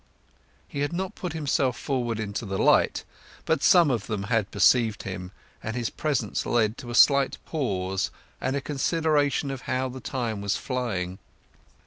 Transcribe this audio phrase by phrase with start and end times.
[0.67, 3.03] He had not put himself forward into the light,
[3.45, 5.31] but some of them had perceived him,
[5.61, 8.09] and his presence led to a slight pause
[8.41, 11.19] and a consideration of how the time was flying.